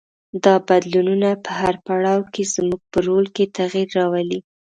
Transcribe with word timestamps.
دا 0.43 0.55
بدلونونه 0.67 1.29
په 1.43 1.51
هر 1.59 1.75
پړاو 1.85 2.21
کې 2.33 2.43
زموږ 2.55 2.81
په 2.91 2.97
رول 3.07 3.25
کې 3.35 3.51
تغیر 3.57 3.87
راولي. 3.99 4.39